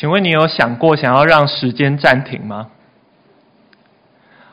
[0.00, 2.68] 请问你有想过想要让时间暂停吗？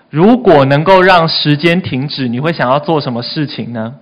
[0.10, 3.96] 如果能够让时间停止，你会想要做什么事情呢？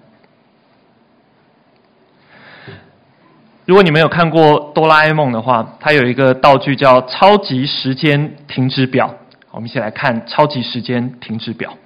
[3.66, 9.14] 如果你没有看过哆啦 A 梦的话，它有一个道具叫超级时间停止表。
[9.52, 11.78] 我们一起来看超级时间停止表。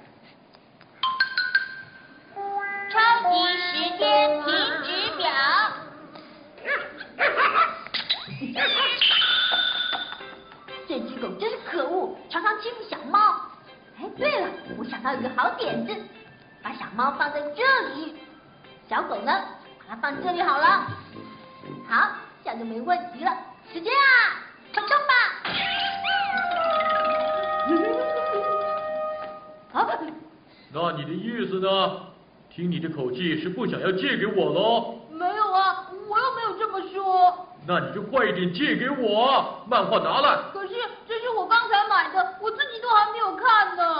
[15.22, 15.94] 个好点子，
[16.62, 17.62] 把小猫放在这
[17.94, 18.16] 里，
[18.88, 19.32] 小狗呢，
[19.78, 20.86] 把它放这里好了。
[21.88, 22.08] 好，
[22.42, 23.30] 这样就没问题了。
[23.72, 24.40] 时间啊，
[24.72, 25.14] 快冲吧！
[29.72, 29.86] 啊，
[30.72, 31.68] 那你的意思呢？
[32.48, 34.98] 听你的口气是不想要借给我喽？
[35.10, 37.46] 没有啊，我又没有这么说。
[37.66, 40.36] 那你就快一点借给我，漫画拿来。
[40.52, 40.74] 可是
[41.06, 43.99] 这是我刚才买的，我自己都还没有看呢。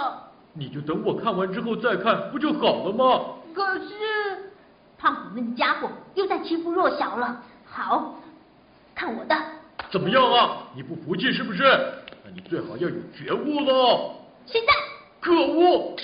[0.53, 3.21] 你就等我看完之后再看，不就好了吗？
[3.53, 4.51] 可是
[4.97, 7.41] 胖虎那家伙又在欺负弱小了。
[7.65, 8.15] 好，
[8.93, 9.35] 看我的。
[9.89, 10.63] 怎么样啊？
[10.75, 11.63] 你不服气是不是？
[12.23, 14.13] 那你最好要有觉悟了。
[14.45, 14.73] 现在。
[15.19, 15.95] 可恶！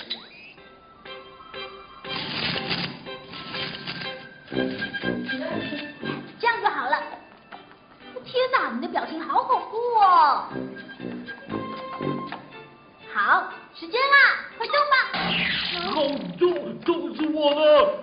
[6.38, 7.02] 这样就好了。
[8.24, 10.44] 天哪，你的表情好恐怖哦。
[13.12, 14.96] 好，时间啦，快动吧！
[15.92, 16.02] 好
[16.36, 16.52] 重，
[16.84, 17.94] 重死我了！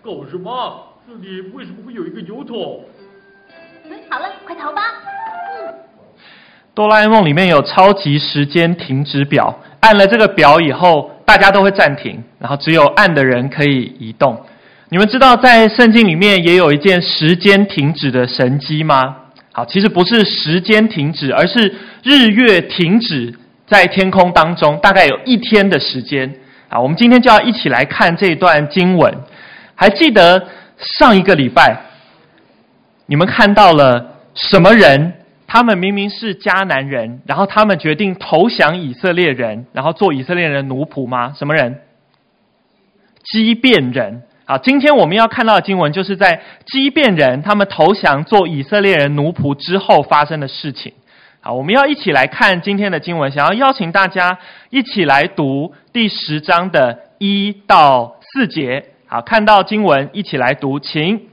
[0.00, 0.94] 搞什么？
[1.08, 2.84] 这里为什么会有一个油桶？
[3.84, 4.80] 嗯，好了，快逃吧！
[5.56, 5.74] 嗯。
[6.72, 14.46] 哆啦 A 梦里面有超级时间停止表，按了这个表以后，大家都会暂停，然后只有按的人可以移动。
[14.88, 19.16] 你们知道在圣经里面也有一件时间停止的神机吗？
[19.50, 23.34] 好，其实不是时间停止，而是日月停止。
[23.68, 26.34] 在天空当中，大概有一天的时间
[26.68, 26.80] 啊。
[26.80, 29.14] 我们今天就要一起来看这段经文。
[29.74, 30.48] 还记得
[30.78, 31.76] 上一个礼拜，
[33.06, 35.12] 你们看到了什么人？
[35.46, 41.32] 他们明明是迦南人，然后他们决定投降以色列人，然后做以色列人奴仆吗？
[41.38, 41.80] 什么人？
[43.24, 44.22] 基遍人。
[44.44, 50.92] 好，今天我们要看到的经文，就是在基遍人他们投降做以色列人奴仆之后发生的事情。
[51.48, 54.38] 好，我们要一起来看今天的经文，想要邀请大家
[54.68, 58.84] 一起来读第十章的一到四节。
[59.06, 61.27] 好，看到经文，一起来读，请。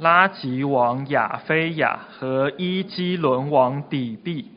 [0.00, 4.50] 拉吉王亚非亚和伊基伦王底璧。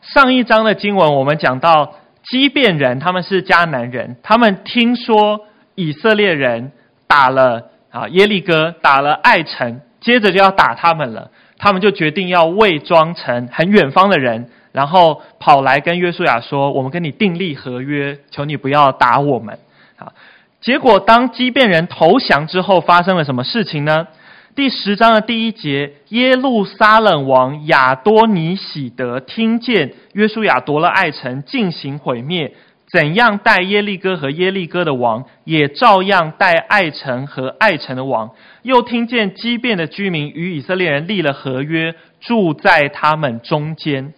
[0.00, 6.70] 上一章的经文，我们讲到基遍人，他们是迦南人，他们听说以色列人
[7.08, 11.32] 打了啊耶利哥，打了爱城，接着就要打他们了。
[11.58, 19.58] 他们就决定要伪装成很远方的人，然后跑来跟约书亚说：“我们跟你订立合约，求你不要打我们。”
[19.96, 20.12] 啊，
[20.60, 24.08] 结果当基遍人投降之后，发生了什么事情呢？
[24.56, 32.54] 第十章的第一节，耶路撒冷王亚多尼喜德听见约书亚夺了爱城，进行毁灭。
[32.94, 38.30] 怎样待耶利哥和耶利哥的王，也照样待爱城和爱城的王。
[38.62, 44.14] 又听见基遍的居民与以色列人立了合约，住在他们中间。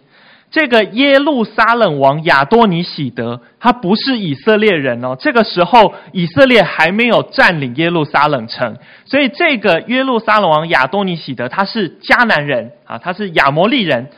[0.51, 5.17] 这个耶路撒冷王亚多尼喜德，他不是以色列人哦。
[5.19, 14.11] 这个时候以色列还没有占领耶路撒冷城，所以这个耶路撒冷王亚多尼喜德，他是迦南人啊，他是亚摩利人。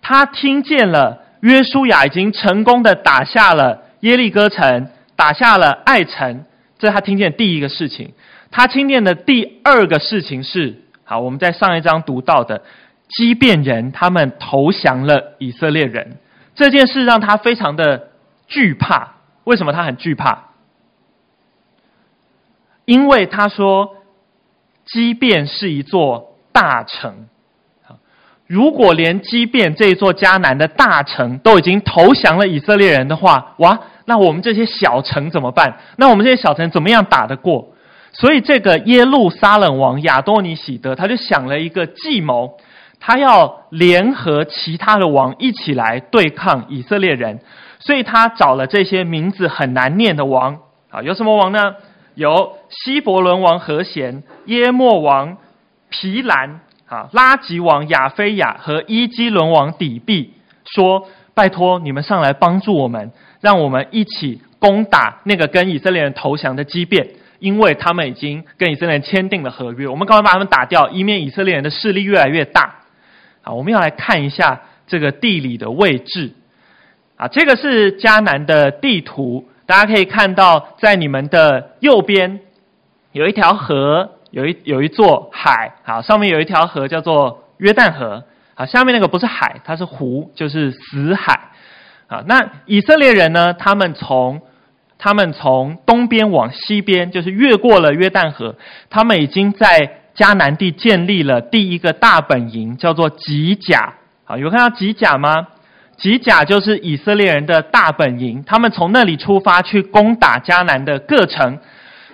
[0.00, 3.82] 他听见了约书亚已经成功的打下了。
[4.00, 6.44] 耶利哥城打下了爱城，
[6.78, 8.12] 这是他听见第一个事情。
[8.50, 12.62] 他听见的第二个事情是，好，我们在上一章读到的，
[13.08, 16.18] 基遍人他们投降了以色列人，
[16.54, 18.10] 这件事让他非常的
[18.46, 19.14] 惧怕。
[19.44, 20.50] 为什么他很惧怕？
[22.84, 23.96] 因为他说，
[24.84, 27.26] 基遍是一座大城。
[28.46, 35.78] 如果连基遍这座迦南的大城都已经投降了以色列人的话，哇，那我们这些小城怎么办？
[35.96, 37.72] 那我们这些小城怎么样打得过？
[38.12, 42.56] 所以这个耶路撒冷王亚多尼喜德他就想了一个计谋，
[43.00, 47.40] 他要联合其他的王一起来对抗以色列人，
[47.80, 50.58] 所以他找了这些名字很难念的王
[50.90, 51.74] 啊，有什么王呢？
[52.14, 55.36] 有希伯伦王和弦、耶末王
[55.90, 56.60] 毗兰。
[56.88, 60.32] 啊，拉吉王亚非亚和伊基伦王底壁
[60.64, 63.10] 说：“拜托你们上来帮助我们，
[63.40, 67.08] 让我们一起攻打那个跟以色列人投降的基遍，
[67.40, 69.88] 因为他们已经跟以色列人签订了合约。
[69.88, 72.76] 我们赶快把他们打掉，以免以色列人的势力越来越大。”
[73.42, 76.32] 啊，我们要来看一下这个地理的位置。
[77.16, 82.38] 啊，这个是迦南的地图，大家可以看到，在你们的右边
[83.10, 84.12] 有一条河。
[84.36, 88.22] 有一有一座海，好，上面有一条河叫做约旦河，
[88.54, 91.40] 好，下面那个不是海，它是湖，就是死海，
[92.06, 93.54] 啊，那以色列人呢？
[93.54, 94.42] 他们从
[94.98, 98.54] 他们从东边往西边，就是越过了约旦河，
[98.90, 103.94] 他们已经在迦南地建立了第一个大本营，叫做吉甲，
[104.24, 105.48] 好，有看到吉甲吗？
[105.96, 111.58] 吉甲就是以色列人的大本营，他们从那里出发去攻打迦南的各城。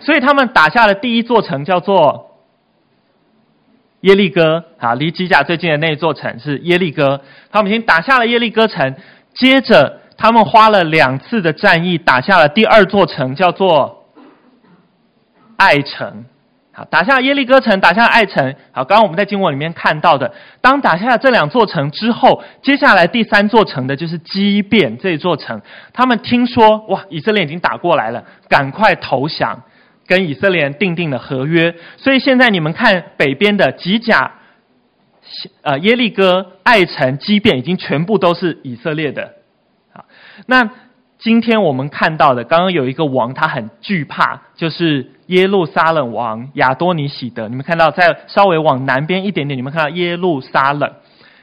[0.04, 2.30] 所以他们打下了第一座城叫做
[4.00, 7.20] 耶利哥，啊，离吉甲最近的那一座城是耶利哥。
[7.52, 8.96] 他们已经打下了耶利哥城，
[9.32, 14.04] 接着他们花了两次的战役打下了第二座城，叫做
[15.56, 16.24] 爱城。
[16.72, 18.56] 好，打下耶利哥城，打下爱城。
[18.72, 25.60] 好，刚刚我们在经文里面看到的，当打下这两座城之后，接下来第三座城的就是基遍这座城。
[25.92, 29.62] 他们听说哇，以色列已经打过来了，赶快投降。
[30.06, 34.32] 跟以色列人订定了合约，所以现在你们看北边的吉甲、
[35.62, 39.32] 呃耶利哥、爱城、基遍，已经全部都是以色列的。
[39.92, 40.04] 好，
[40.46, 40.68] 那
[41.18, 47.48] 今天我们看到的，刚刚有一个王，他很惧怕，就是耶路撒冷王亚多尼喜德。
[47.48, 50.92] 你们看到在稍微往南边一点点，你们看到耶路撒冷。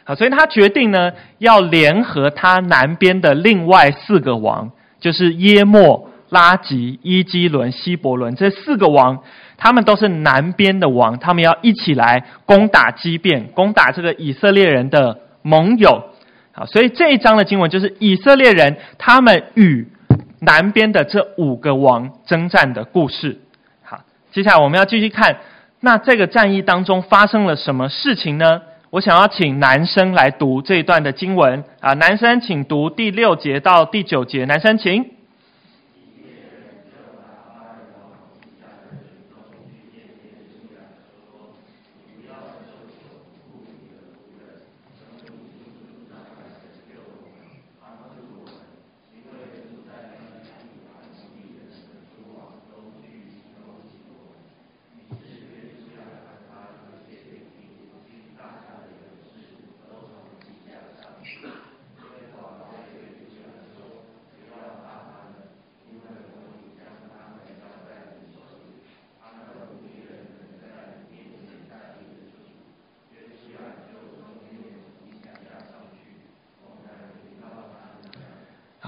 [0.04, 4.70] 好，所以他决定呢，要联合他南边的另外四个王，
[5.00, 6.09] 就是耶末。
[6.30, 9.24] 拉吉、伊基伦、希伯伦这四个王，
[9.58, 16.04] 他们都是南边的王，他们要一起来攻打基遍，攻打这个以色列人的盟友。
[16.52, 19.88] 好，所以这一章的经文就是以色列人他们与
[20.42, 23.40] 南边的这五个王征战的故事。
[23.84, 24.02] 好，
[24.32, 25.38] 接下来我们要继续看，
[25.80, 28.62] 那这个战役当中发生了什么事情呢？
[28.92, 35.19] 我想要请男生来读这一段的经文啊，男生请读第六节到第九节，男生请。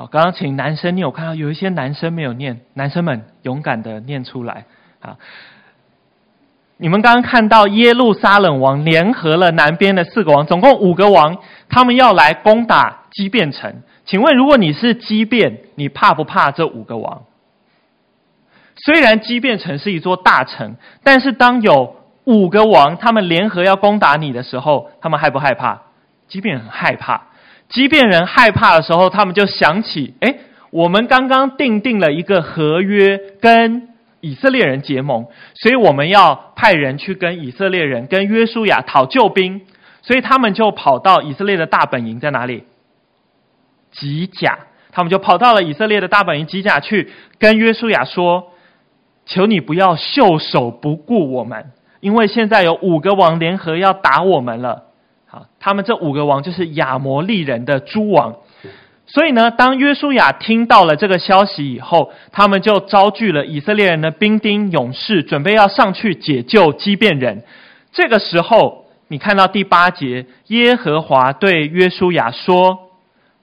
[0.01, 4.65] 好，刚刚请男生，你有看到有一些男生没有念，男生们勇敢的念出来。
[4.99, 5.19] 好，
[6.77, 11.37] 你们刚刚看到耶路撒冷王联合了南边的四个王，总共五个王，
[11.69, 13.83] 他们要来攻打基遍城。
[14.03, 17.21] 请问，如果你是基遍，你怕不怕这五个王？
[18.77, 25.79] 虽然基遍城是一座大城，但是当有五个王他们联合要攻打你的时候，他们害不害怕？
[26.27, 27.27] 基遍很害怕。
[27.71, 30.35] 即便人害怕的时候，他们就想起：哎，
[30.69, 35.25] 我们刚刚订定了一个合约，跟以色列人结盟，
[35.55, 39.61] 所以我们要派人去跟以色列人、跟约书亚讨救兵。
[40.03, 42.63] 所以他们就跑到以色列的大本营在哪里？
[43.91, 44.57] 吉甲，
[44.91, 48.51] 他们就跑到了以色列的大本营吉甲去，跟约书亚说
[49.27, 54.85] ：“求你不要袖手不顾我们，因为现在有五个王联合要打我们了。”
[55.31, 58.35] 好，他们这五个王就是亚摩利人的诸王，
[59.05, 67.43] 所以呢，当约书亚听到了这个消息以后，他们就召聚了以色列人的兵丁勇士，准备要上去解救基遍人。
[67.93, 72.89] 这个时候，你看到第八节，耶和华对约书亚说：“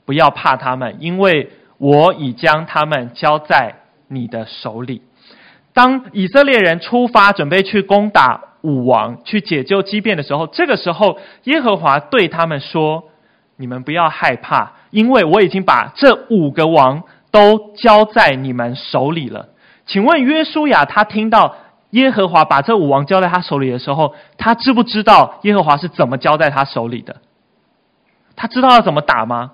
[0.04, 3.76] 不要怕他们，因为我已将他们交在
[4.09, 5.00] 你的手里。”
[5.73, 13.04] 当以色列人出发准备去攻打五王，去解救基遍的时候，这个时候耶和华对他们说
[13.56, 19.48] ：“你们不要害怕，因为我已经把这五个王都交在你们手里了。”
[19.87, 21.56] 请问约书亚他听到
[21.90, 27.16] 耶和华把这五王交在他手里的时候，他知不知道耶和华是怎么交在他手里的？
[28.37, 29.52] 他知道要怎么打吗？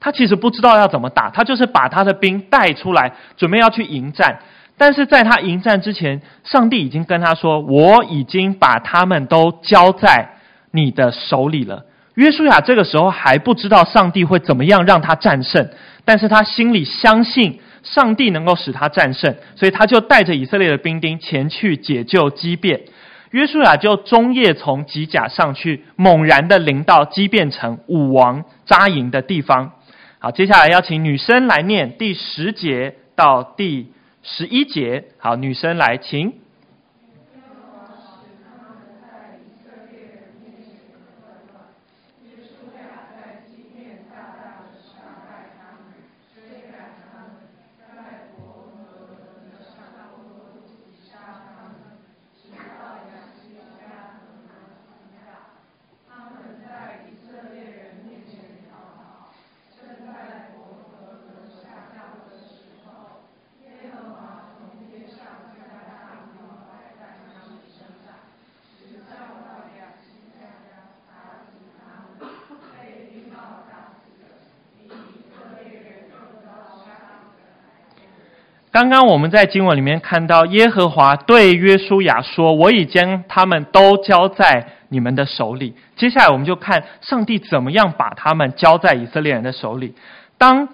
[0.00, 4.40] 他其实不知道要怎么打，他就是把他的兵带出来，准备要去迎战。
[4.76, 10.30] 但是在他迎战之前，上帝已经跟他说：“我已经把他们都交在
[10.72, 15.68] 你的手里了。”约书亚这个时候还不知道上帝会怎么样让他战胜，
[16.04, 22.82] 但是他心里相信上帝能够使他战胜，所以他就带着以色列的兵丁前去解救基遍。
[23.30, 29.72] 约书亚就终夜从吉甲上去，猛然的临到基遍城武王扎营的地方。
[30.20, 33.92] 好，接下来邀请女生来念第十节到第
[34.24, 35.04] 十一节。
[35.18, 36.43] 好，女生来，请。
[78.74, 89.94] 刚刚我们在经文里面看到，耶和华对约书亚说：“我已将他们都交在你们的手里。”接下来我们就看上帝怎么样把他们交在以色列人的手里。
[90.38, 90.70] 当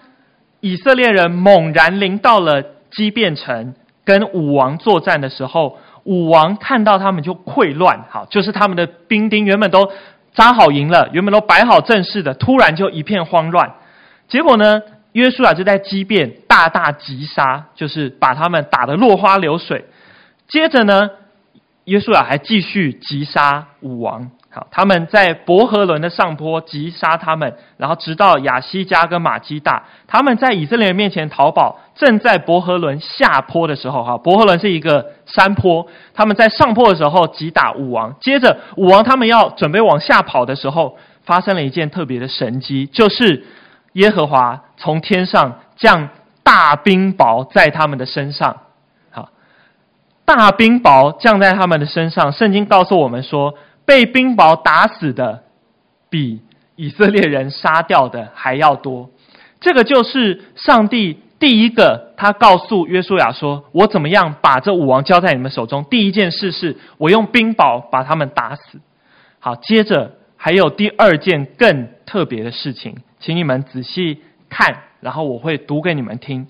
[0.60, 9.92] 以色列人猛然临到了基遍城，跟武王作战的时候，武王看到他们就溃乱，好，就是他们的兵丁原本都
[10.32, 13.74] 扎好营了，原本都摆好阵势的，突然就一片慌乱。
[14.26, 14.80] 结果呢？
[15.12, 19.86] 约书亚就在基变大大击杀，就是把他们打得落花流水。
[20.46, 21.10] 接着呢，
[21.84, 24.30] 约书亚还继续击杀武王。
[24.52, 29.84] 好，他们在伯和伦的上坡击杀他们，然后直到亚西加跟玛基大。
[30.06, 35.86] 他们在以色列人面前逃跑，正在伯和伦下坡的时候，哈，伯和伦是一个山坡。
[36.14, 38.14] 他们在上坡的时候击打武王。
[38.20, 43.44] 接着武王他们要准备往下跑的时候，发生了一件特别的神迹，就是。
[43.94, 46.08] 耶和华从天上降
[46.42, 48.62] 大冰雹在他们的身上，
[49.10, 49.28] 好，
[50.24, 52.32] 大冰雹降在他们的身上。
[52.32, 55.44] 圣经告诉我们说，被冰雹打死的
[56.08, 56.40] 比
[56.76, 59.10] 以色列人杀掉的还要多。
[59.60, 68.80] 这个就是上帝第一个，他告诉约书亚说：“我怎么样把这五王交在你们手中？”第一件事是我用冰雹把他们打死。
[69.38, 72.96] 好，接着还有第二件更特别的事情。
[73.18, 76.48] 请你们仔细看，然后我会读给你们听。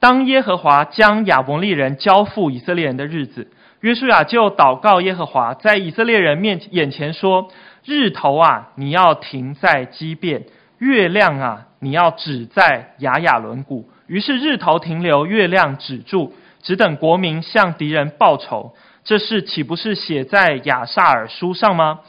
[0.00, 7.48] 当耶和华将亚伯利人交付以色列人的日子，约书亚就祷告耶和华，在以色列人面眼前说
[7.84, 10.42] ：“日头啊，你要停在基遍；
[10.78, 18.74] 月亮啊，你要止在雅雅仑谷。”于是日头停留，月亮止住，只等国民向敌人报仇。
[19.02, 22.00] 这事岂不是写在亚萨尔书上吗？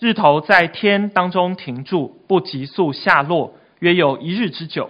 [0.00, 4.88] 日头在天当中停住，不急速下落，约有一日之久。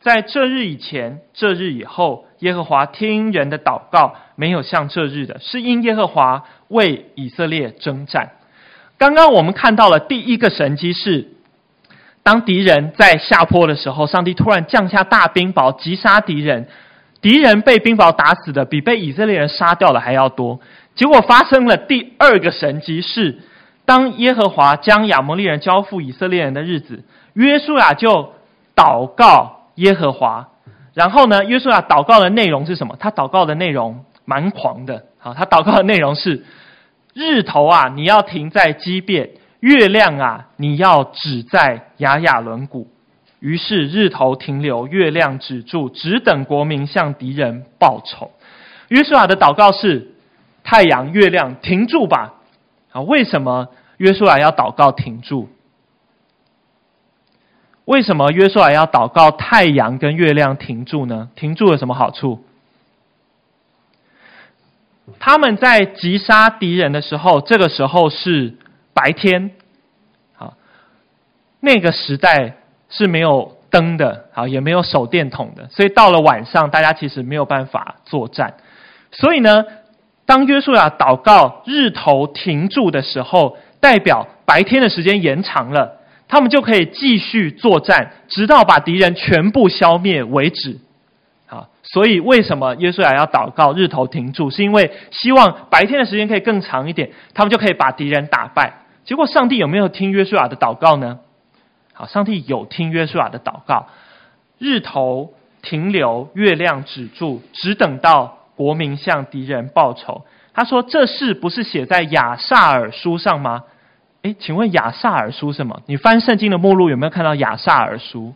[0.00, 8.30] 在这日以前，这日以后，耶和华听人的祷告，没有像这日的，是因耶和华为以色列征战。
[8.98, 11.32] 刚刚我们看到了第一个神迹是，
[12.22, 16.68] 当敌人在下坡的时候，上帝突然降下大冰雹，击杀敌人。
[17.20, 20.60] 敌人被冰雹打死的比被以色列人杀掉的还要多。
[20.94, 23.40] 结果发生了第二个神迹是。
[23.84, 28.34] 当耶和华将亚摩利人交付以色列人的日子，约书亚就
[28.76, 30.48] 祷告耶和华。
[30.94, 32.96] 然后呢，约书亚祷告的内容是什么？
[32.98, 35.06] 他祷告的内容蛮狂的。
[35.18, 36.44] 好，他祷告的内容是：
[37.12, 39.28] 日头啊，你要停在基遍；
[39.60, 42.88] 月亮啊，你要止在雅雅仑谷。
[43.40, 48.30] 于是日头停留，月亮止住，只等国民向敌人报仇。
[48.88, 50.14] 约书亚的祷告是：
[50.64, 52.34] 太阳、月亮停住吧。
[52.92, 53.68] 啊，为什么
[53.98, 55.50] 约书亚要祷告停住？
[57.86, 61.30] 为什么约书亚要祷告太阳跟月亮停住呢？
[61.36, 62.44] 停住有什么好处？
[65.20, 68.56] 他们在击杀敌人的时候，这个时候是
[68.92, 69.52] 白天，
[70.34, 70.54] 好，
[71.60, 72.56] 那个时代
[72.88, 78.54] 是没有灯的，好，也没有手电筒的，所以到了晚上，大家其实没有办法作战。
[79.12, 79.64] 所以呢，
[80.24, 90.78] 当约书亚祷告日头停住的时候，代表白天的时间延长了，他们就可以继续作战，直到把敌人全部消灭为止。
[91.46, 94.50] 好，所以为什么约书亚要祷告日头停住？
[94.50, 98.72] 是因为希望白天的时间可以更长一点，他们就可以把敌人打败。
[99.04, 101.20] 结果上帝有没有听约书亚的祷告呢？
[101.92, 103.86] 好，上帝有听约书亚的祷告，
[104.58, 110.24] 日头停留，月亮止住，只等到国民向敌人报仇。
[110.52, 113.62] 他说：“这事不是写在亚萨尔书上吗？”
[114.26, 115.82] 诶，请问亚萨尔书什么？
[115.86, 118.34] 你翻圣经的目录有没有看到亚萨尔书？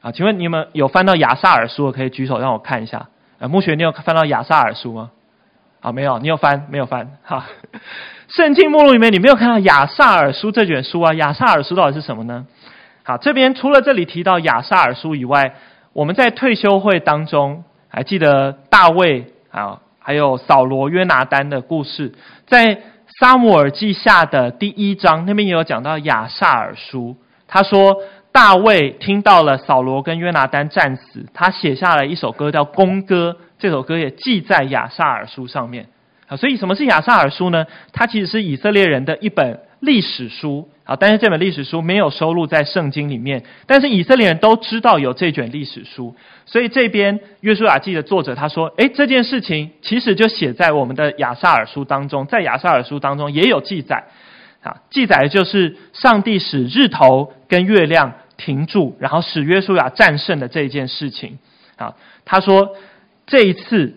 [0.00, 3.08] 啊，请问你们有翻到亚萨尔书的可以举手让我看一下。
[3.40, 5.10] 呃，牧学，你有翻到亚萨尔书吗？
[5.80, 7.10] 啊，没有，你有翻没有翻？
[7.24, 7.46] 哈，
[8.28, 11.14] 圣经目录里面你没有看到亚萨尔书这卷书啊？
[11.14, 12.46] 亚萨尔书到底是什么呢？
[13.02, 15.56] 好，这边除了这里提到亚萨尔书以外，
[15.92, 22.14] 我们在退休会当中还记得大卫啊，还有扫罗约拿单的故事，
[22.46, 22.78] 在
[23.20, 27.16] 撒母耳记下的第一章那边也有讲到亚萨尔书，
[27.46, 28.02] 他说。
[28.34, 35.86] 大卫听到了扫罗跟约拿丹战死，他写下了一首歌叫《公歌》，这首歌也记在亚萨尔书上面。
[36.26, 37.64] 啊，所以什么是亚萨尔书呢？
[37.92, 46.14] 它其实是以色列人的一本历史书啊，但是这本历史书没有收录在圣经里面，但是以色列人都知道有这卷历史书，
[46.46, 54.04] 所以这边约书亚记的作者他说：“诶，这件事情其实就写在我们的亚萨尔书当中，在亚萨尔书当中也有记载
[54.62, 61.38] 啊，记载的就是上帝使日头跟月亮。”停住，然后使约书亚战胜的这一件事情
[61.76, 62.74] 啊，他说
[63.28, 63.94] ：“这一次，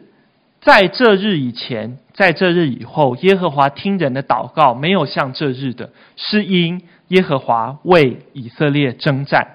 [0.62, 9.48] 在这日以前，在这日以后，耶和华听人的祷告，没有像这日的，是因耶和华为以色列征战。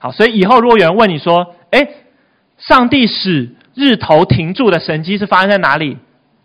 [0.00, 1.88] 好，所以以后如果有人问你说：‘诶，
[2.58, 5.96] 上帝使日头停住的神迹是发生在哪里？’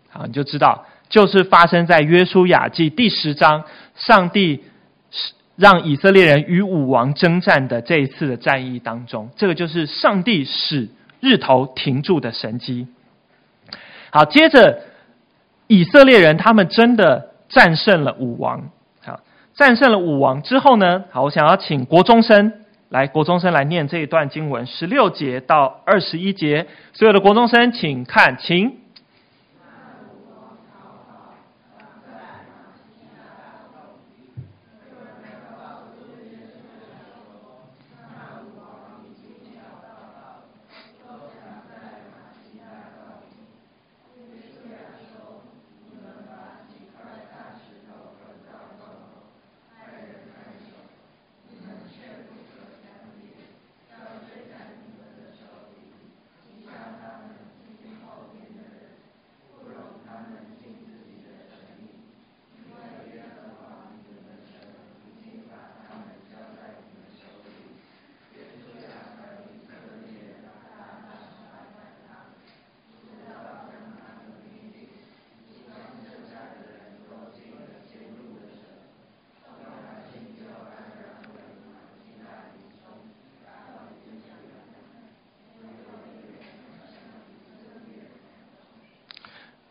[0.08, 3.64] 好，你就知道，就是发生在约书亚记第十章，
[3.96, 4.62] 上帝
[5.10, 10.88] 使。”让以色列人与武王征战的这一次的战役当中，这个就是上帝使
[11.20, 12.88] 日头停住的神迹。
[14.10, 14.82] 好，接着
[15.66, 18.70] 以色列人他们真的战胜了武王。
[19.02, 19.20] 好，
[19.54, 21.04] 战胜了武王之后呢？
[21.10, 22.52] 好，我想要请国中生
[22.90, 26.66] 来，国中生来念这一段经文，十六节到二十一节。
[26.92, 28.83] 所有的国中生，请看，请。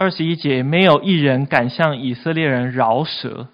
[0.04, 3.48] 二十一节，没有一人敢向以色列人饶舌。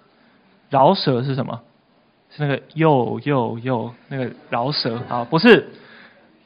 [0.68, 1.60] 饶舌是什么？
[2.28, 5.24] 是那个又又又那个饶舌啊？
[5.30, 5.68] 不是，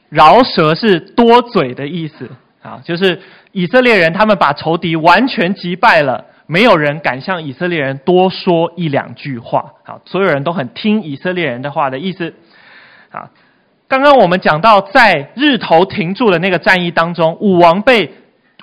[0.09, 2.29] 饶舌是多嘴的意思
[2.61, 2.79] 啊。
[2.83, 3.19] 就是
[3.51, 9.73] 以色列人他们把仇敌完全击败了，没有人敢向以色列人多说一两句话。
[9.83, 12.31] 好，所有人都很听以色列人的话的意思。
[13.09, 13.31] 啊，
[13.87, 18.13] 刚刚我们讲到，在日头停住的那个战役当中，武王被。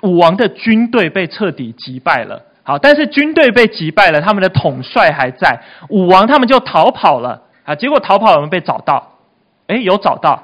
[0.03, 7.41] 武王的军队被彻底击败了，好，但是军队被击败了，他们的统帅还在，武王他们就逃跑了。
[7.65, 9.13] 啊，结果逃跑有没有被找到？
[9.67, 10.43] 诶，有找到，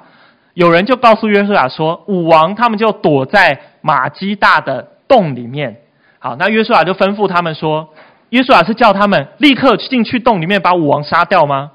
[0.53, 5.81] 有人就告诉约书亚说，武王他们就躲在玛基大的洞里面，
[6.19, 7.89] 好，那约书亚就吩咐他们说，
[8.29, 11.71] 约书亚是叫他们立刻进去洞里面把武王杀掉吗？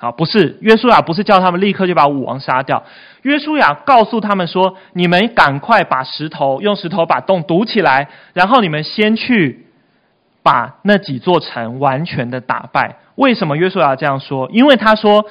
[0.00, 2.84] 好，不是，约书亚不是叫他们立刻就把武王杀掉。
[3.22, 9.66] 约书亚告诉他们说：“你们赶快把石头用石头把洞堵起来，然后你们先去
[10.44, 14.48] 把那几座城完全的打败。”为什么约书亚这样说？
[14.52, 15.26] 因为他说：“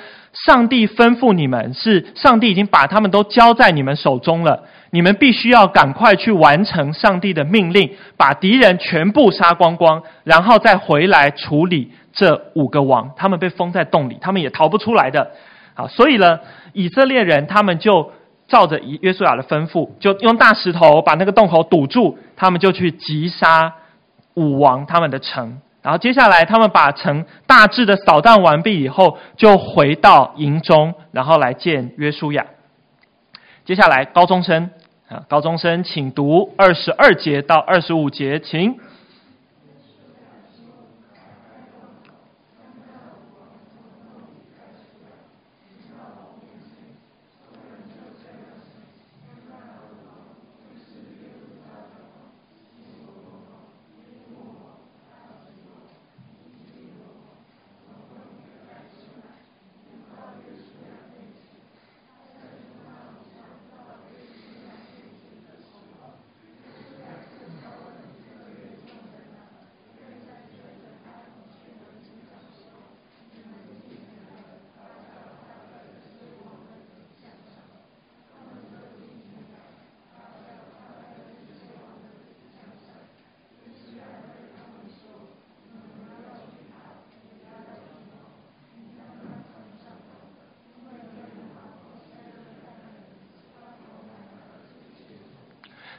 [0.45, 4.65] 上帝吩咐你们，是上帝已经把他们都交在你们手中了。
[4.89, 15.31] 你们必须要赶快去完成上帝的命令，把敌人全部杀光光，然后再回来处理。”这五个王，他们被封在洞里，他们也逃不出来的。
[15.75, 16.39] 好，所以呢，
[16.73, 18.11] 以色列人他们就
[18.47, 23.75] 照着约书亚的吩咐，就用大石头把那个洞口堵住，他们就去击杀
[24.33, 25.61] 五王他们的城。
[25.83, 32.47] 然后接下来，他们把城大致的扫荡完毕以后，就回到营中，然后来见约书亚。
[33.63, 34.71] 接下来，高中生
[35.07, 38.79] 啊，高中生，请读二十二节到二十五节，请。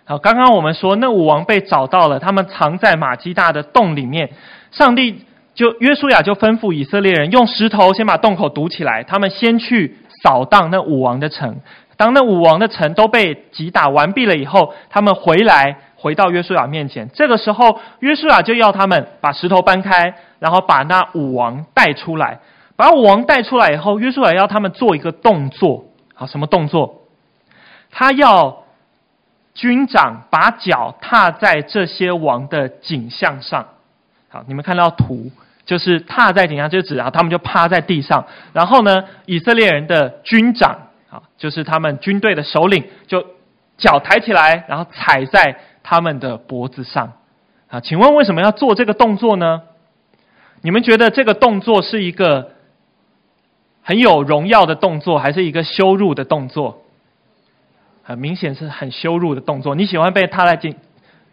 [0.08, 4.30] 好，刚刚我们说那五王被找到了，他们藏在马基大的洞里面。
[4.70, 11.60] 上帝就约书亚就吩咐以色列人用石头先把洞口堵起来，他们先去扫荡那五王的城。
[11.98, 17.10] 当那五王的城都被击打完毕了以后，他们回来回到约书亚面前。
[17.12, 22.40] 这个时候，约书亚就要他们把石头搬开，然后把那五王带出来。
[22.76, 25.84] 把五王带出来以后，约书亚要他们做一个动作。
[26.14, 27.02] 好，什么动作？
[27.90, 28.64] 他要。
[29.58, 33.66] 军长把脚踏在这些王的颈项上，
[34.28, 35.32] 好，你们看到图，
[35.66, 38.24] 就是踏在颈项，就指啊，他们就趴在地上。
[38.52, 40.78] 然后呢，以色列人的军长
[41.10, 43.26] 啊，就是他们军队的首领，就
[43.76, 47.14] 脚抬起来，然后踩在他们的脖子上。
[47.68, 49.62] 啊，请问为什么要做这个动作呢？
[50.60, 52.52] 你们觉得这个动作是一个
[53.82, 56.84] 很有荣耀的动作，还是一个羞辱的动作？
[58.08, 59.74] 很明显是很羞辱的动作。
[59.74, 60.74] 你喜欢被踏在颈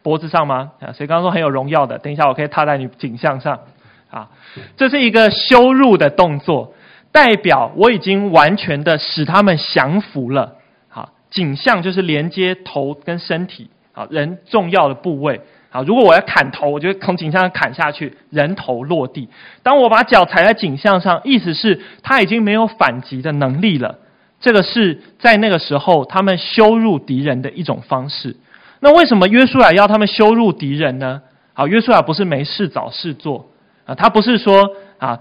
[0.04, 0.74] 脖子上吗？
[0.82, 3.62] 啊，所以刚刚说很有荣耀的，等一下我可以踏在你颈项上。
[4.10, 4.28] 啊，
[4.76, 6.74] 这是一个羞辱的动作，
[7.14, 10.56] 代表我已经完全的使他们降服了。
[10.90, 15.40] 好，颈项就是连接头跟身体，啊，人重要的部位。
[15.70, 19.30] 啊，如果我要砍头，我就从颈项上砍下去，人头落地。
[19.64, 24.00] 当我把脚踩在颈项上，意思是他已经没有反击的能力了。
[24.39, 28.36] 这个是在那个时候他们羞辱敌人的一种方式。
[28.80, 31.21] 那为什么约书亚要他们羞辱敌人呢？
[31.54, 33.48] 啊，约书亚不是没事找事做
[33.86, 35.19] 啊，他不是说啊，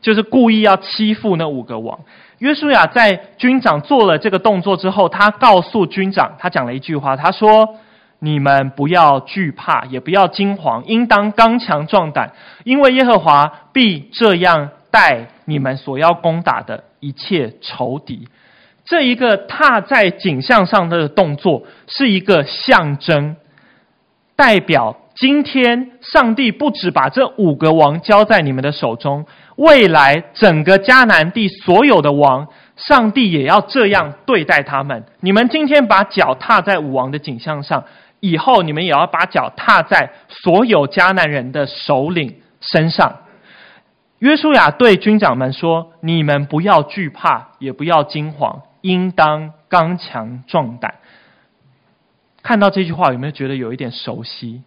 [0.00, 2.00] 就是故意要欺负那五个王。
[2.38, 7.76] 约书亚在军长做了这个动作之后，他告诉军长，他讲了一句话，他说
[8.18, 12.32] ：“你们不要惧怕，也不要惊惶，应当刚强壮胆，
[12.64, 18.28] 因为耶和华必这样待你们所要攻打的。”一切仇敌，
[18.84, 23.36] 这一个踏在景象上的动作是一个象征，
[24.36, 29.24] 代表今天上帝不止把这五个王交在你们的手中，
[29.56, 35.02] 未来整个迦南地所有的王，上帝也要这样对待他们。
[35.20, 37.82] 你们今天把脚踏在五王的景象上，
[38.20, 43.20] 以后你们也要把脚踏在所有迦南人的首领身上。
[44.20, 50.96] 约书亚对军长们说：“你们不要惧怕，也不要惊慌，应当刚强壮胆。”
[52.42, 54.62] 看到这句话，有没有觉得有一点熟悉？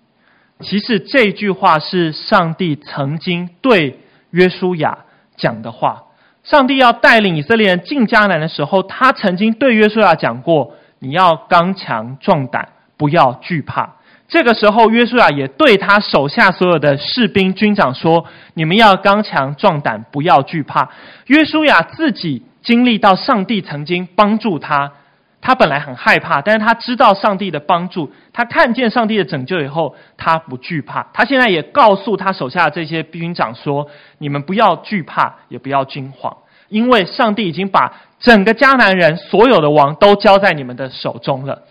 [0.60, 4.00] 其实这句话是上帝曾经对
[4.32, 5.06] 约书亚
[5.38, 6.06] 讲的话。
[6.44, 13.98] 上帝要带领以色列人进迦南的时候，他曾经对约书亚讲过：“你要刚强壮胆，不要惧怕。”
[14.34, 20.90] 这个时候，约书亚也对他手下所有的士兵、军长说：“你们要刚强壮胆，不要惧怕。”
[21.28, 24.94] 约书亚自己经历到上帝曾经帮助他，
[25.40, 31.06] 他本来很害怕，但是他知道上帝的帮助，他看见上帝的拯救以后，他不惧怕。
[31.14, 36.36] 他现在也告诉他手下这些兵长说：“你们不要惧怕，也不要惊慌，
[36.70, 41.62] 因为上帝已经把整个迦南人所有的王都交在你们的手中了。”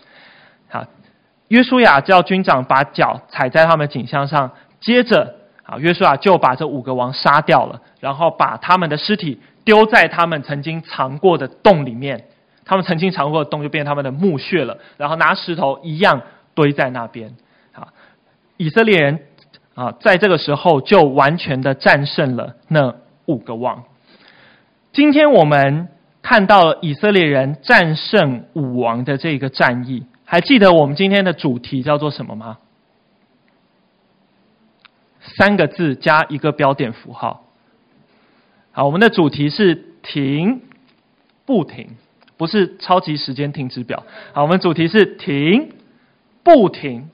[1.53, 4.49] 约书亚叫军长把脚踩在他们颈项上，
[4.81, 12.25] 接着啊，约书亚就把这五个王杀掉了，然后把他们的尸体丢在他们曾经藏过的洞里面，
[12.65, 16.23] 他们曾经藏过的洞就变成他们的墓穴了，然后拿石头一样
[16.55, 17.35] 堆在那边。
[17.73, 17.89] 啊，
[18.57, 19.19] 以色列人
[19.75, 22.95] 啊，在这个时候就完全的战胜了那
[23.27, 23.83] 五个王。
[24.91, 25.89] 今天我们。
[26.25, 30.05] 看到了以色列人战胜武王的这个战役。
[30.33, 32.57] 还记得我们今天的主题叫做什么吗？
[35.21, 37.45] 三个字加一个标点符号。
[38.71, 40.63] 好，我们的主题是停
[41.45, 41.97] 不停，
[42.35, 44.07] 不是超级时间停止表。
[44.33, 45.69] 好，我们主题是停
[46.41, 47.11] 不停。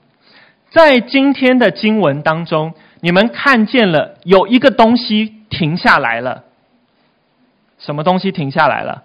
[0.70, 6.44] 在今天的经文当中，你们看见了有一个东西停下来了。
[7.78, 9.04] 什么东西停下来了？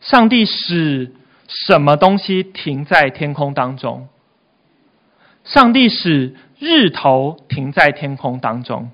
[0.00, 1.12] 上帝使
[1.48, 4.08] 什么东西停在天空当中？
[5.44, 8.90] 上帝使日头停在天空当中。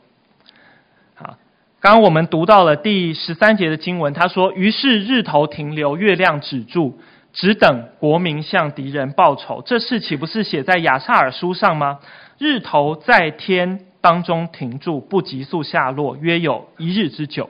[1.14, 1.38] 好
[1.80, 6.98] 刚刚我们读到了第十三节的经文，他说：“于是日头停留，月亮止住，
[7.32, 12.00] 只等国民向敌人报仇。”这事岂不是写在亚萨尔书上吗？
[12.38, 17.48] 日头在天当中停住，不急速下落，约有一日之久。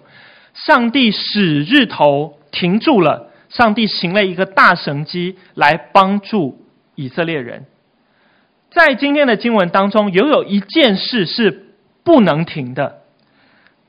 [0.53, 7.67] 上帝使日头停住了，上帝行了一个大神迹来帮助以色列人。
[8.71, 13.03] 在今天的经文当中，又有一件事是不能停的。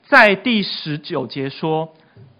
[0.07, 1.93] 在第十九节说：“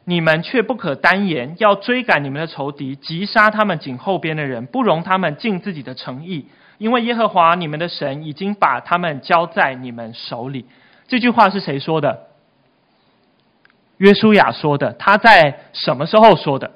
[0.04, 6.48] 你们却不可单言，要追赶你们的仇敌，击杀他们颈后边的人，不容他们尽自己的诚意，
[6.80, 10.66] 因为耶和华你们的神已经把他们交在你们手里。”
[11.08, 12.28] 这句话是谁说的？
[13.98, 14.94] 约书亚说的。
[14.94, 16.72] 他在什么时候说的？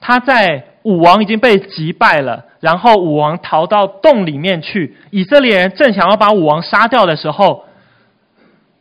[0.00, 7.64] 他在武王已经被击败了，然后武王逃到洞里面去，以色列人正想要把武王杀掉的时候。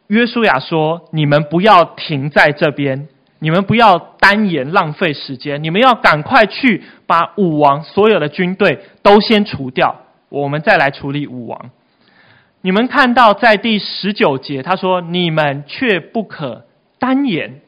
[0.07, 11.71] 约书亚说：“你们不要停在这边，你们不要单言浪费时间，你们要赶快去把武王所有的军队都先除掉，我们再来处理武王。”
[12.61, 16.65] 你们看到在第十九节，他说：“你们却不可
[16.99, 17.59] 单言。”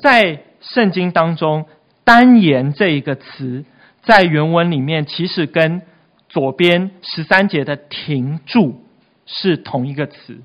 [0.00, 1.66] 在圣经当中
[2.06, 3.64] ，“单言”这一个词，
[4.04, 5.82] 在原文里面其实跟
[6.28, 8.80] 左边十三节的“停住”
[9.26, 10.38] 是同一个词。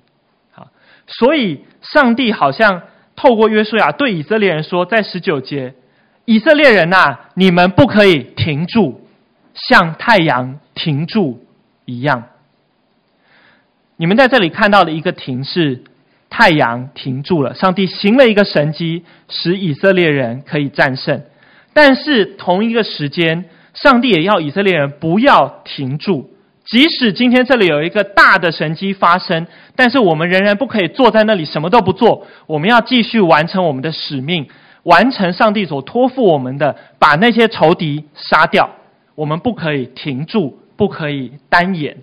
[1.07, 2.83] 所以，上帝好像
[3.15, 5.73] 透过约书亚对以色列人说，在十九节，
[6.25, 9.01] 以色列人呐，你们不可以停住，
[9.53, 11.45] 像太阳停住
[11.85, 12.23] 一样。
[13.97, 15.83] 你们在这里看到的一个停是
[16.29, 21.21] 太阳停住了，上帝行了一个神迹，使以色列人可以战胜。
[21.73, 26.29] 但是同一个时间，上帝也要以色列人不要停住。
[26.65, 32.27] 即使今天这里有一个大的神迹发生，但是我们仍然不可以坐在那里什么都不做。
[32.45, 34.47] 我们要继续完成我们的使命，
[34.83, 38.69] 完成上帝所托付我们的，把那些仇敌杀掉。
[39.15, 41.97] 我们不可以停住，不可以单眼。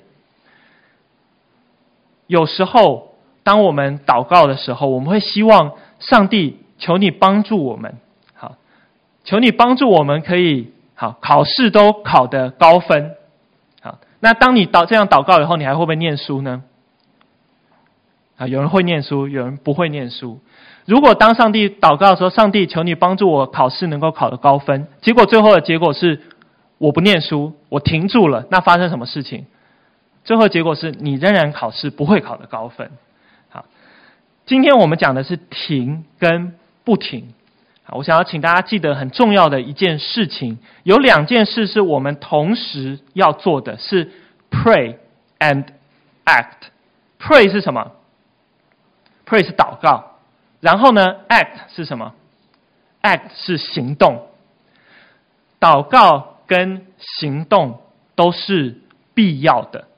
[2.27, 7.95] 有时候，当我们祷告的时候，我们会希望上帝求你帮助我们，
[9.29, 13.15] 求你帮助我们可以好考试都考得高分。
[13.83, 16.63] 好那当你祷这样祷告以后，你还会不会念书呢？
[18.39, 20.41] 啊，有人会念书，有人不会念书。
[20.87, 26.23] 如果当上帝祷告的时候，上帝求你帮助我考试能够考得高分，结果最后的结果是
[26.79, 29.45] 我不念书，我停住了，那发生什么事情？
[30.25, 32.93] 最后结果是你仍然考试不会考得高分。
[33.51, 33.67] 好，
[34.47, 37.35] 今天我们讲的是停跟不停。
[37.93, 44.13] 我想要请大家记得很重要的一件事情，有两件事是我们同时要做的，是
[44.51, 44.97] pray
[45.39, 45.65] and
[46.27, 46.69] act。
[47.19, 47.93] pray 是什么
[49.27, 50.19] ？pray 是祷告，
[50.61, 52.13] 然后呢，act 是什么
[53.03, 54.27] ？act 是行动。
[55.59, 57.81] 祷告跟行动
[58.15, 58.83] 都是
[59.15, 59.89] 必要的。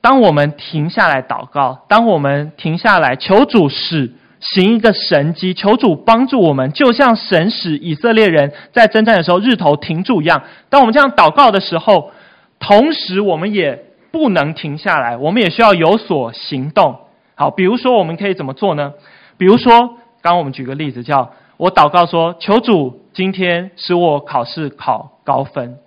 [0.00, 4.14] 当我们停下来祷告，当我们停下来求主使。
[4.40, 10.44] 行一个神迹，求主帮助我们，就像神使以色列人在征战的时候日头停住一样。
[10.68, 12.12] 当我们这样祷告的时候，
[12.60, 16.96] 同时我们也不能停下来，我们也需要有所行动。
[17.34, 18.92] 好，比如说我们可以怎么做呢？
[19.36, 19.80] 比如说，
[20.22, 25.78] 刚刚我们举个例子，叫我祷告说：“求主今天使我考试考高分。”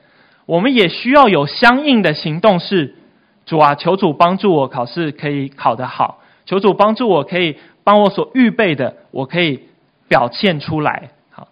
[0.45, 2.95] 我们也需要有相应的行动，是
[3.45, 7.55] 主啊，求主帮助我考试可以考得好，求主帮助我可以。
[7.83, 9.61] 帮我所预备的，我可以
[10.07, 11.09] 表现出来。
[11.31, 11.47] 好，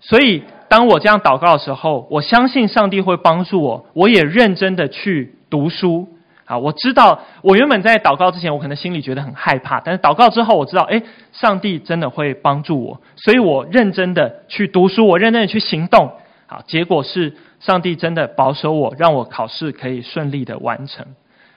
[0.00, 3.86] 所以当我这样祷告的时候，我相信上帝会帮助我。
[3.94, 6.08] 我也认真的去读书。
[6.44, 13.02] 啊，我知道我原本在祷告之前，我可能心里觉得很害怕，但是祷告之后，我知道，诶，上帝真的会帮助我。
[13.16, 16.10] 所以我认真的去读书，我认真的去行动。
[16.46, 21.04] 好，结果是上帝真的保守我，让我考试可以顺利的完成。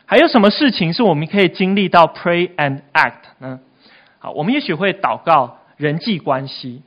[0.05, 3.61] 还有什么事情是我们可以经历到 pray and act 呢？
[4.23, 6.83] 好，我们也许会祷告，人际关系。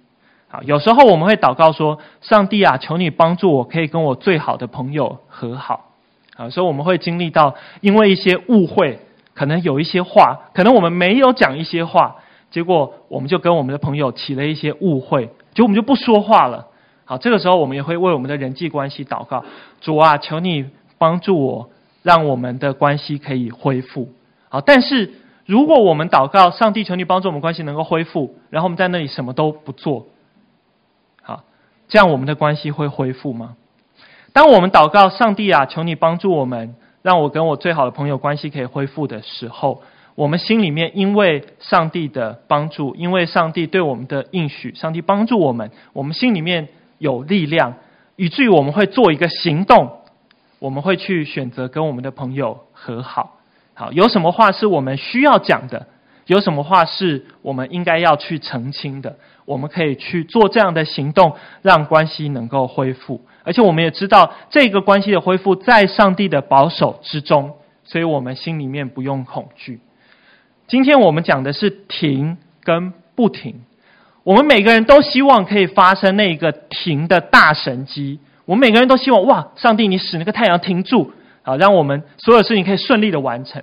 [0.49, 5.91] 啊，有时候我们会祷告说：“上帝啊，求你帮助我，可以跟我最好的朋友和好。”
[6.39, 9.01] 啊，所以我们会经历到，因为一些误会，
[9.35, 12.15] 可能有一些话，可能我们没有讲一些话，
[12.53, 16.69] 结果我们就跟我们的朋友起了一些误会，就我们就不说话了。
[17.05, 19.45] 好，这个时候我们也会为我们的人际关系祷告
[19.83, 20.67] ：“主啊，求你
[20.99, 21.69] 帮助我，
[22.05, 24.09] 让我们的关系可以恢复。”
[24.49, 25.13] 好，但是
[25.47, 30.07] 如果我们祷告，上帝求你帮助我们关系能够恢复，然后我们在那里什么都不做。
[31.23, 31.45] 好
[31.89, 33.57] 这样我们的关系会恢复吗？
[34.33, 39.83] 当我们祷告上帝啊，求你帮助我们，让我跟我最好的朋友关系可以恢复的时候，
[40.15, 47.75] 我们心里面因为上帝的帮助，因为上帝对我们的应许，上帝帮助我们，我们心里面有力量，
[48.17, 49.99] 以至于我们会做一个行动，
[50.59, 53.34] 我们会去选择跟我们的朋友和好。
[53.75, 55.87] 好，有什么话是我们需要讲的？
[56.27, 59.17] 有什么话是我们应该要去澄清的？
[59.45, 63.21] 我们可以去做这样的行动，让关系能够恢复。
[63.43, 69.81] 而且我们也知道，这个关系的恢复在上帝的保守之中，所以我们心里面不用恐惧。
[70.67, 73.61] 今天我们讲的是停跟不停。
[74.23, 78.19] 我们每个人都希望可以发生那一个停的大神迹。
[78.47, 81.13] 我们每个人都希望，哇，上帝你使那个太阳停住，
[81.45, 83.63] 啊，让我们所有事情可以顺利的完成。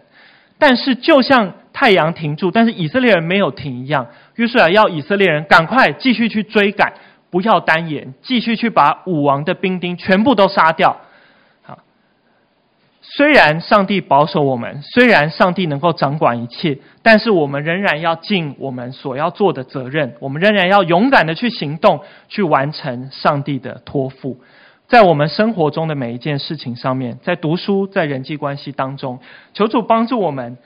[0.58, 4.08] 但是就像太阳停住，但是以色列人没有停一样。
[4.36, 6.94] 约书亚要以色列人赶快继续去追赶，
[7.32, 10.96] 不要耽延，继续去把武王的兵丁全部都杀掉。
[11.64, 11.80] 好，
[13.02, 20.16] 虽然上帝保守我们，虽然上帝能够掌管一切，但是我们仍然要尽我们所要做的责任。
[20.20, 24.40] 我们仍然要勇敢的去行动，去完成上帝的托付，
[24.92, 29.20] 在我们生活中的每一件事情上面，在读书，在人际关系当中，
[29.54, 30.58] 求主帮助我们。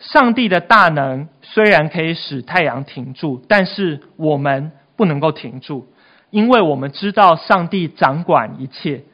[0.00, 5.86] 上帝的大能虽然可以使太阳停住，但是我们不能够停住，
[6.30, 9.04] 因为我们知道上帝掌管一切，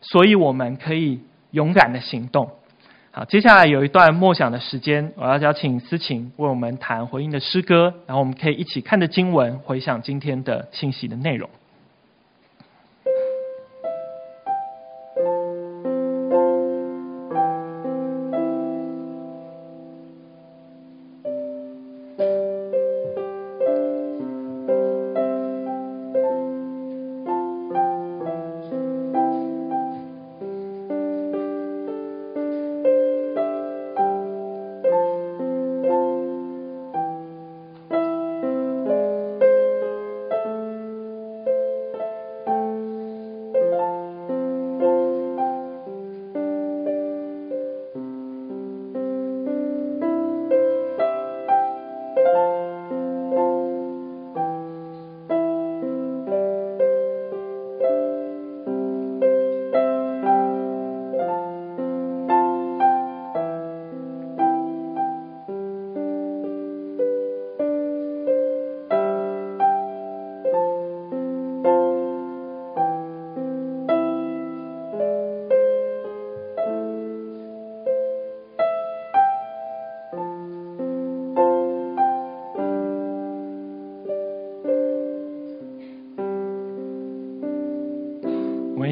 [0.00, 2.52] 所以我们可以勇敢的行动。
[3.10, 11.50] 好，接下来有一段默想的时间，我要邀请思琴为我们弹回应的诗歌，然后我们可以一起看着经文，回想今天的信息的内容。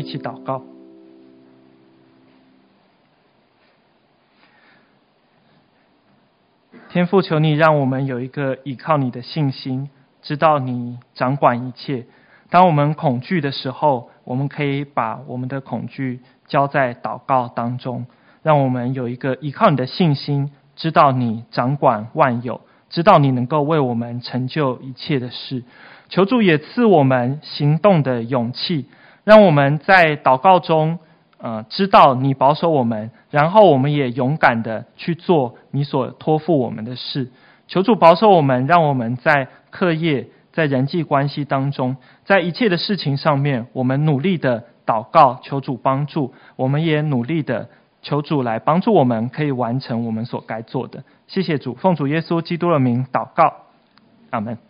[0.09, 0.62] 起祷告，
[6.88, 9.90] 天父，求你让我们有一个依靠你的信心，
[10.23, 12.07] 知道你掌管一切。
[12.49, 18.07] 当我们恐惧的时候，我们可以把我们的恐惧交在祷告当中，
[18.42, 25.64] 让我们有一个依靠你的信心，知道你掌管万有，知道你能够为我们成就一切的事。
[26.09, 28.87] 求主也赐我们行动的勇气。
[29.28, 31.00] 让我们在祷告中，
[31.36, 37.30] 呃，知道你保守我们，然后我们也勇敢的去做你所托付我们的事。
[37.66, 46.33] 求主保守我们，让我们在课业、在人际关系当中，在一切的事情上面，我们努力的祷告，求主帮助。
[46.56, 47.68] 我们也努力的
[48.00, 51.04] 求主来帮助我们，可以完成我们所该做的。
[51.26, 53.52] 谢谢主，奉主耶稣基督的名祷告，
[54.31, 54.67] 阿门。